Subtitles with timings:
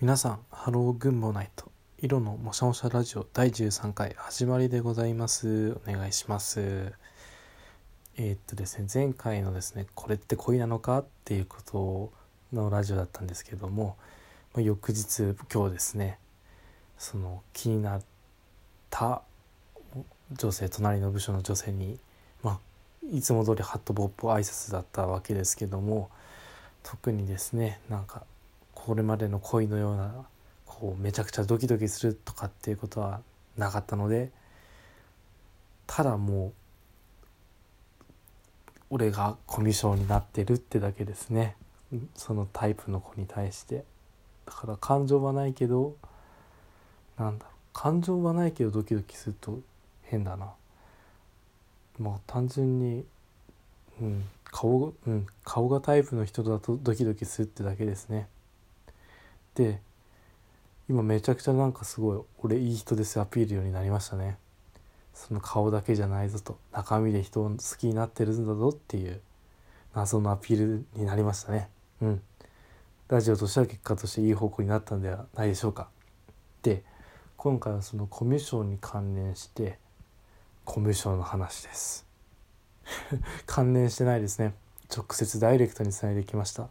[0.00, 1.70] 皆さんハローグンモナイト。
[1.98, 5.78] 色のもしゃもしゃラジオ第13回始まりでございます。
[5.86, 6.92] お願いします。
[8.16, 12.12] えー、っとですね前回のですねこれって恋なのかっていうこと
[12.52, 13.96] のラジオだったんですけども、
[14.56, 16.18] 翌日今日ですね
[16.98, 18.02] その気になっ
[18.90, 19.22] た
[20.32, 22.00] 女性隣の部署の女性に
[22.42, 22.58] まあ
[23.12, 26.10] いつも通りハットボップ挨拶だったわけですけども
[26.82, 28.24] 特にですねなんか
[28.84, 30.26] これまでの恋のような
[30.66, 33.22] こうめちゃくちゃドキドキするとかっていうことは
[33.56, 34.30] なかったので
[35.86, 36.52] ただもう
[38.90, 41.56] 俺がコミュ障になってるってだけですね。
[42.14, 43.84] そのタイプの子に対して。
[44.46, 45.96] だから感情はないけど
[47.18, 47.54] なんだろう。
[47.72, 49.60] 感情はないけどドキドキすると
[50.02, 50.52] 変だな。
[51.98, 53.04] もう単純に
[54.00, 58.28] うん顔,、うん、顔がタイプの人だとドキドキするってだけですね。
[59.54, 59.80] で
[60.88, 64.36] 今めちゃくちゃなんかすごい俺いい人ですアピールようになりましたね。
[65.14, 69.20] その顔だけじゃないぞと中身で人を好きになってるんだぞっていう
[69.94, 71.68] 謎のアピールになりましたね。
[72.02, 72.22] うん。
[73.08, 75.88] ラジオとしては結果としていい方向になったんではないでしょうか。
[76.62, 76.82] で
[77.36, 79.78] 今回はそのコミュ障に関連して
[80.64, 82.06] コミュ障の話です。
[83.46, 84.54] 関連してないですね。
[84.94, 86.68] 直接ダイレクトにつないできました。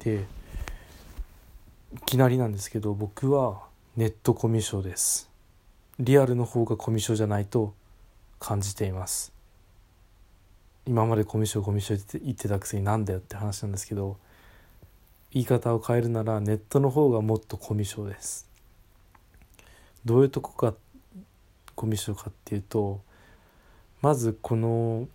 [0.00, 0.26] で
[1.94, 3.62] いきなりなんですけど僕は
[3.96, 5.28] ネットコミュ障です。
[5.98, 7.74] リアルの方がコミュ障じゃないと
[8.38, 9.32] 感じています。
[10.86, 14.16] 今までコミュ障コミュ障って言ってたくせになんだよって話なんですけど
[15.32, 18.48] 言い方を変えるならネットの方がもっとコミュ障です。
[20.06, 20.74] どういうとこが
[21.74, 23.02] コミュ障かっていうと
[24.00, 25.06] まずこの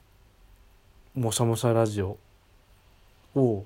[1.15, 2.17] もしゃもしゃラジオ
[3.35, 3.65] を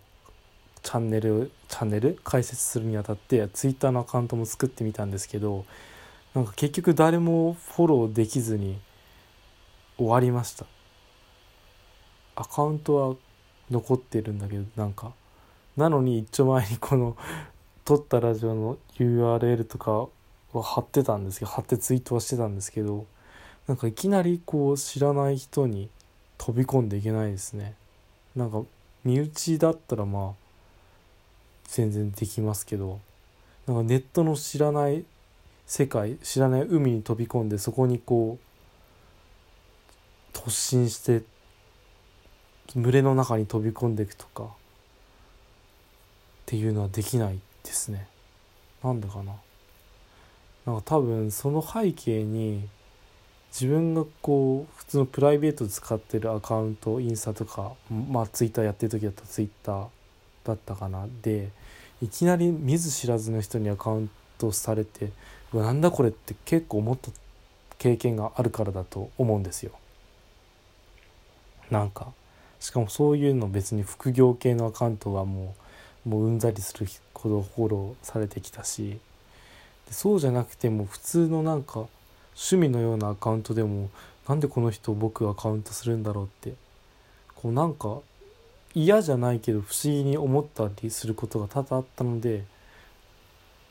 [0.83, 2.19] チャンネルチャンネル？
[2.23, 5.65] 開設するにあたってツイッターのアカウントも作ってみたんですけど
[6.33, 8.79] なんか結局誰もフォローできずに
[9.97, 10.65] 終わりました。
[12.35, 13.15] アカウントは
[13.69, 15.13] 残ってるんだけどなんか。
[15.77, 17.15] なのに一丁前にこの
[17.85, 20.07] 撮ったラジオの URL とか
[20.53, 23.05] は貼ってたんですけど貼ってツイートはしてたんですけど
[23.67, 25.89] なんかいきなりこう知らない人に
[26.37, 27.75] 飛び込んでいけないですね。
[28.35, 28.63] なんか
[29.03, 30.40] 身内だったらまあ
[31.71, 32.99] 全然できますけど
[33.65, 35.05] なんかネットの知らない
[35.65, 38.37] 世界知らない海に飛び込んでそこにこ
[40.33, 41.23] う突進して
[42.75, 44.47] 群れの中に飛び込んでいくとかっ
[46.45, 48.07] ていうのはできないですね。
[48.83, 49.33] なんでかな。
[50.65, 52.67] なんか多分その背景に
[53.51, 59.87] 自分がこう普通のプライベート使ってるアカウントインスタとかまあツイッターやってる時だったらツイッター
[60.43, 61.49] だったかなで
[62.01, 65.11] いきなり見ず知らずの人にアカウントされて
[65.53, 67.11] うわなんだこれって結構思った
[67.77, 69.71] 経験があるからだと思うんですよ。
[71.69, 72.07] なんか
[72.59, 75.55] しかもそういうの別に副業系のアカウントはも
[76.05, 78.99] うもううんざりするほどフォローされてきたし
[79.87, 81.85] でそうじゃなくても普通のなんか
[82.35, 83.89] 趣味のようなアカウントでも
[84.27, 86.53] なんでこの人僕アカウントするんだろうって
[87.35, 87.99] こうなんか
[88.73, 92.45] 嫌じゃないけど不思議に思ったりすることが多々あったので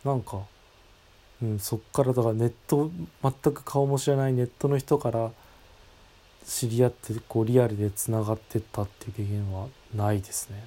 [0.05, 0.43] なんか、
[1.43, 2.91] うん、そっからだからネット
[3.23, 5.31] 全く顔も知らないネットの人から
[6.45, 10.67] 知り合ってこうリアルでつながってったっていう経験はないですね。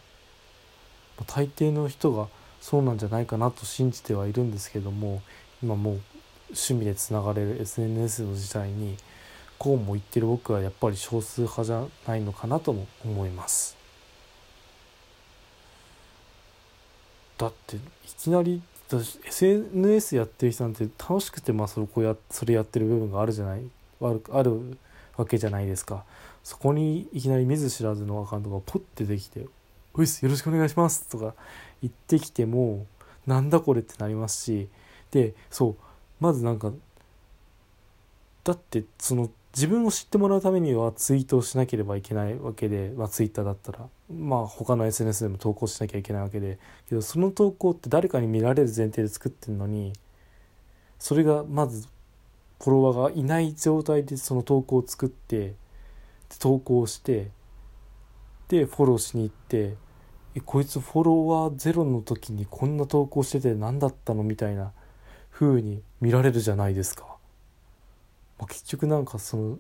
[1.27, 2.27] 大抵の人が
[2.61, 5.22] そうなんじゃないかなと信じてはいるんですけども
[5.61, 6.01] 今もう
[6.47, 8.97] 趣味でつながれる SNS の時代に
[9.57, 13.82] こうも言ってる僕はやっぱり少数派じゃないのかなとも思います。
[17.38, 17.79] だってい
[18.17, 18.61] きなり
[19.25, 23.63] SNS やってる人なんて楽しくてまあそこやそれやってる部分があるじゃない？
[24.01, 24.77] あるある
[25.17, 26.03] わけじゃないですか。
[26.43, 29.47] そこにいきなり見ず知らずのアカウントがポッてできて
[29.95, 31.33] 「おいっすよろしくお願いします」とか
[31.81, 32.85] 言ってきても
[33.25, 34.67] なんだこれってなりますし。
[35.11, 35.75] でそう
[36.19, 36.72] まずなんか
[38.43, 43.88] だってその自分を知ってもらうためにはツイートをしなければいけないわけで、まあ、ツイッターだったら。
[44.11, 46.58] まあ他の SNS でも投稿しなきゃいけないわけで。
[46.90, 49.94] けどその投稿って誰かに見られる前提で作ってるのに
[50.97, 51.88] それがまず
[52.59, 55.53] フォロワーがいない状態でその投稿を作って
[56.40, 57.29] 投稿して
[58.47, 59.76] でフォローしに行って
[60.35, 64.23] えこいつフォロワーゼロの時にこんな投稿してて何だったの？
[64.23, 64.72] みたいな
[65.32, 67.12] 風に見られるじゃないですか。
[68.40, 69.59] まあ、結局なんかその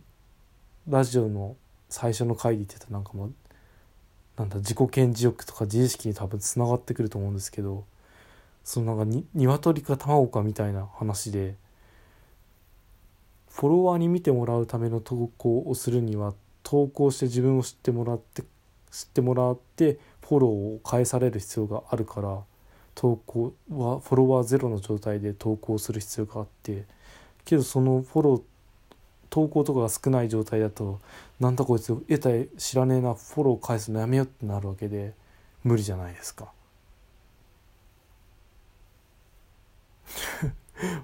[0.87, 1.55] ラジオの
[1.89, 3.33] 最初の回で言ってたなんかもう
[4.37, 7.85] なんだ自己顕示欲とか自意識に多分つながってくると思うんですけど
[8.63, 11.55] そのなんかに鶏か卵かみたいな話で
[13.49, 16.33] フォロワーに見てもらうための投稿をするには
[16.63, 18.43] 投稿して自分を知ってもらって
[18.91, 22.39] 知ってもらってフォローを返される必要があるから
[22.95, 26.85] 投稿はフォロワーゼロの状態で投稿する必要があって
[27.45, 28.41] けどそのフォロー
[29.33, 30.99] 投稿とかが少ない状態だと
[31.39, 35.15] なんだこいつ得体知らねえなフォロー返すのやめようってなるわけで
[35.63, 36.51] 無理じゃないですか。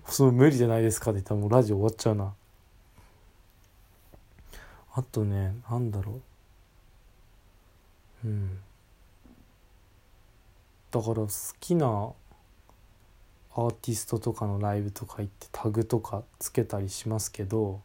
[0.05, 2.35] その無理じゃないですかって言ったらもうラジオ終わっちゃうな。
[4.93, 6.21] あとねなんだろ
[8.23, 8.59] ううん
[10.91, 11.29] だから好
[11.59, 17.81] きなアーティストとかのライブとか行ってタグとかつけたりしますけど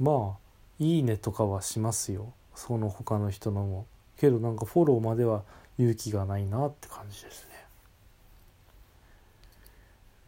[0.00, 0.38] まあ
[0.78, 2.32] いいねとかはしますよ。
[2.54, 3.86] その他の人のも。
[4.16, 5.42] けどなんかフォローまでは
[5.78, 7.46] 勇気がないなって感じです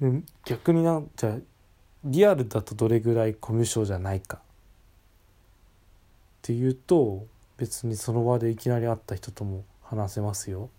[0.01, 0.13] ね。
[0.13, 1.37] で逆になんじゃあ
[2.05, 4.39] リアルだとどれぐらいコミュ障じゃないか。
[4.39, 4.41] っ
[6.43, 7.27] ていうと
[7.57, 10.71] 別にその場でいきなり会った人とも話せますよ。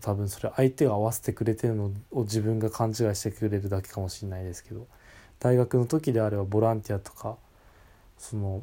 [0.00, 4.86] 多分それ相手が合わせてくれてるのを自分が勘違いしてくれるだけかもしれないですけど。
[5.40, 7.38] 大学の時であればボランティアとか
[8.20, 8.62] その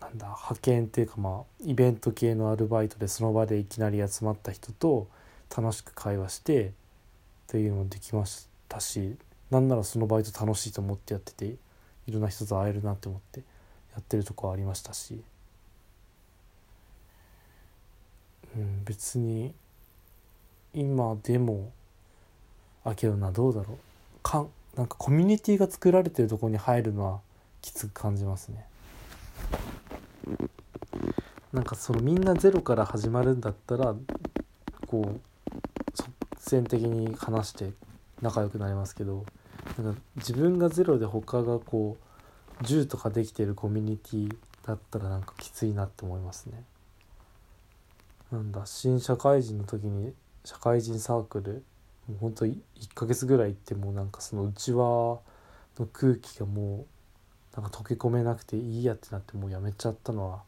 [0.00, 5.08] なんだ派遣っていうかまあイベント系のアルバイトでその場でいきなり集まった人と
[5.56, 6.70] 楽しく会話してっ
[7.48, 9.16] ていうのもできましたし
[9.50, 11.46] なんならそのバイト楽しいと思ってやってて
[12.06, 13.40] いろんな人と会えるなって思って
[13.94, 15.22] やってるとこはありましたし、
[18.56, 19.54] うん、別に
[20.74, 21.72] 今でも
[22.84, 23.76] あけどなどうだろう。
[24.22, 27.20] かんなんかコミュニティが作られてるとこに入るのは
[27.62, 28.66] きつく感じますね
[31.52, 33.94] なんかそのみんなゼロから始まるんだったら
[34.86, 35.20] こう
[35.94, 37.70] 即戦的に話して
[38.20, 39.24] 仲良くなりますけど
[39.78, 41.96] なんか自分がゼロで他がこ
[42.60, 44.36] う10とかできてるコミュニティ
[44.66, 46.64] だったらなんかきついなって思いますね。
[48.30, 50.14] なんだ新社会人の時に
[50.44, 51.64] 社会人サークル
[52.08, 52.56] もうほんと1
[52.94, 54.84] ヶ月ぐらい行ってもなんかそのうちわ
[55.78, 56.86] の空気がもう
[57.56, 60.42] なんか溶け込めなくていいやってなってもうやめちゃったのは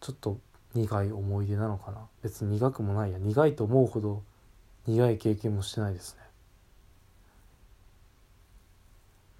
[0.00, 0.38] ちょっと
[0.74, 1.98] 苦い思い出なのかな。
[2.22, 3.18] 別に苦くもないや。
[3.18, 4.22] 苦いと思うほど
[4.86, 6.20] 苦い経験もしてないですね。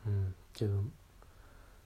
[0.07, 0.35] うん。
[0.55, 0.83] けど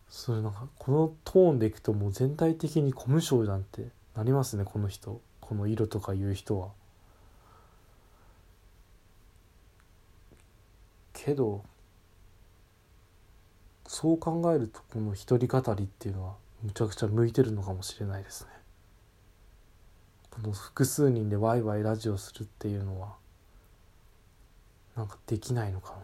[0.09, 5.21] それなんかこのトーンでいくともう全体的にコム障なんてなりますねこの人。
[5.41, 6.69] この色とかいう人は。
[11.13, 11.65] けど
[13.93, 18.51] そう考えるとこの一人語りっていうのはむちゃくちゃ向いてるのかもしれないですね。
[20.31, 23.17] この複数人でワイワイラジオするっていうのは
[24.95, 25.97] なんかできないのか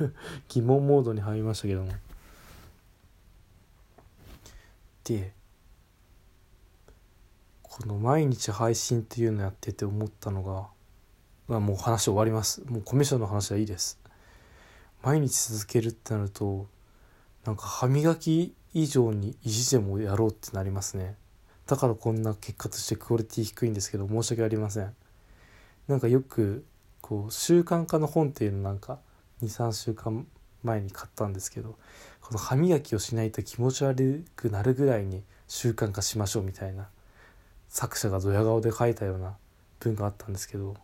[0.00, 0.10] な
[0.48, 1.92] 疑問モードに入りましたけども。
[5.04, 5.34] で
[7.62, 10.70] この毎日配信っていうのやってて思ったのが
[11.48, 12.62] まあもう話終わります。
[12.64, 14.02] もうコミュ障の話はいいです。
[15.04, 16.66] 毎日続けるってなると
[17.44, 21.14] なんか歯磨き以上に意地でもやろうってなりますね。
[21.66, 24.94] だからこんな結果としてクオリティ低いんですけど申し訳ありません。
[25.88, 26.64] なんかよく
[27.02, 28.98] こう習慣化の本っていうのなんか
[29.42, 30.26] 23週間
[30.62, 31.76] 前に買ったんですけど
[32.22, 36.88] この歯磨きをしないと気持ち悪くなるぐらいに習慣化しましょうみたいな
[37.68, 39.36] 作者がドヤ顔で書いたような
[39.80, 40.76] 文があったんですけど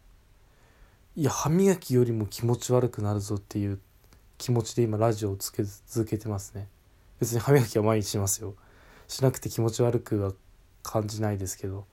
[1.16, 3.78] いや歯磨きよりも気持ち悪くなるぞっていう
[4.40, 6.66] 気持ちで今ラジオをつけ続けてますね。
[7.20, 8.54] 別に歯磨きは毎日しますよ。
[9.06, 10.32] しなくて気持ち悪くは
[10.82, 11.84] 感じないですけど。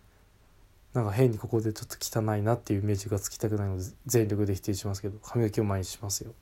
[0.94, 5.20] なんか変にここでちょっと汚いなっていうイメージがつきたくないので全力で否定しますけど。
[5.22, 6.34] 歯磨きを毎日しますよ。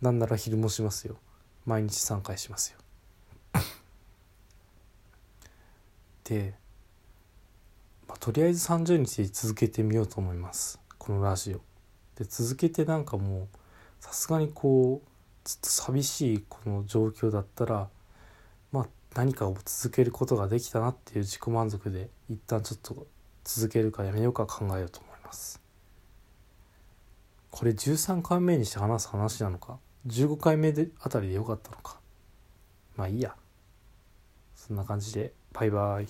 [0.00, 1.16] なんなら昼もしますよ。
[1.66, 2.78] 毎日3回しますよ。
[6.22, 6.54] で、
[8.06, 10.78] まあ、とりあえず30日続けてみようと思います。
[10.96, 11.60] このラジオ。
[12.14, 13.58] で続けてなんかもう
[14.00, 15.07] さすがにこう
[15.48, 17.88] うずっと寂しいこの状況だったら
[18.70, 23.06] まあ何かを続けることができたなっていう自己満足で一旦ちょっと
[23.44, 25.62] 続けるかやめようか考えようと思います。
[27.50, 31.98] これ13回目にして話す話なのか？15回目であたりでよかったのか？
[32.94, 33.34] まあいいや。
[34.54, 36.06] そんな感じでバイバイ。